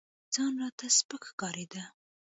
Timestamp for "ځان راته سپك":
0.33-1.21